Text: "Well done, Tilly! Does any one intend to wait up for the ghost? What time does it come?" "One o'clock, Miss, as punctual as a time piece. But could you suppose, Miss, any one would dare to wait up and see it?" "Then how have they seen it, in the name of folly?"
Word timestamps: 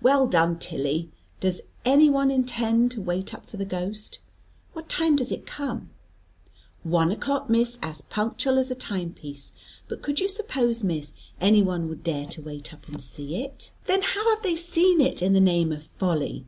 "Well 0.00 0.28
done, 0.28 0.60
Tilly! 0.60 1.10
Does 1.40 1.60
any 1.84 2.08
one 2.08 2.30
intend 2.30 2.92
to 2.92 3.00
wait 3.00 3.34
up 3.34 3.48
for 3.50 3.56
the 3.56 3.64
ghost? 3.64 4.20
What 4.74 4.88
time 4.88 5.16
does 5.16 5.32
it 5.32 5.44
come?" 5.44 5.90
"One 6.84 7.10
o'clock, 7.10 7.50
Miss, 7.50 7.76
as 7.82 8.00
punctual 8.00 8.58
as 8.58 8.70
a 8.70 8.76
time 8.76 9.12
piece. 9.14 9.52
But 9.88 10.02
could 10.02 10.20
you 10.20 10.28
suppose, 10.28 10.84
Miss, 10.84 11.14
any 11.40 11.64
one 11.64 11.88
would 11.88 12.04
dare 12.04 12.26
to 12.26 12.42
wait 12.42 12.72
up 12.72 12.86
and 12.86 13.02
see 13.02 13.42
it?" 13.42 13.72
"Then 13.86 14.02
how 14.02 14.32
have 14.32 14.44
they 14.44 14.54
seen 14.54 15.00
it, 15.00 15.20
in 15.20 15.32
the 15.32 15.40
name 15.40 15.72
of 15.72 15.82
folly?" 15.82 16.46